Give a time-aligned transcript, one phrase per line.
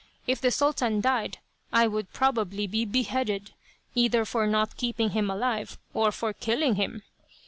[0.25, 1.37] If the Sultan died
[1.71, 3.51] I would probably be beheaded,
[3.93, 7.03] either for not keeping him alive, or for killing him.